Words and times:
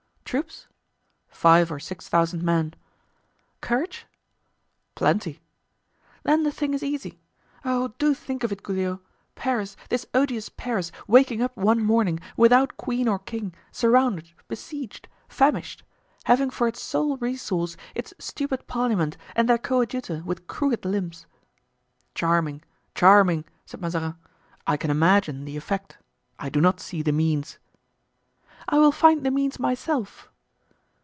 "Troops?" 0.23 0.65
"Five 1.27 1.73
or 1.73 1.77
six 1.77 2.07
thousand 2.07 2.41
men." 2.41 2.73
"Courage?" 3.59 4.05
"Plenty." 4.95 5.41
"Then 6.23 6.43
the 6.43 6.53
thing 6.53 6.73
is 6.73 6.81
easy. 6.81 7.19
Oh! 7.65 7.89
do 7.99 8.13
think 8.13 8.45
of 8.45 8.51
it, 8.53 8.63
Giulio! 8.65 9.01
Paris, 9.35 9.75
this 9.89 10.05
odious 10.13 10.47
Paris, 10.47 10.89
waking 11.05 11.41
up 11.41 11.57
one 11.57 11.83
morning 11.83 12.17
without 12.37 12.77
queen 12.77 13.09
or 13.09 13.19
king, 13.19 13.53
surrounded, 13.73 14.31
besieged, 14.47 15.09
famished—having 15.27 16.49
for 16.49 16.65
its 16.65 16.81
sole 16.81 17.17
resource 17.17 17.75
its 17.93 18.13
stupid 18.17 18.67
parliament 18.67 19.17
and 19.35 19.49
their 19.49 19.57
coadjutor 19.57 20.23
with 20.25 20.47
crooked 20.47 20.85
limbs!" 20.85 21.25
"Charming! 22.15 22.63
charming!" 22.95 23.43
said 23.65 23.81
Mazarin. 23.81 24.15
"I 24.65 24.77
can 24.77 24.91
imagine 24.91 25.43
the 25.43 25.57
effect, 25.57 25.97
I 26.39 26.47
do 26.47 26.61
not 26.61 26.79
see 26.79 27.01
the 27.01 27.11
means." 27.11 27.57
"I 28.69 28.77
will 28.77 28.91
find 28.91 29.25
the 29.25 29.31
means 29.31 29.57
myself." 29.57 30.29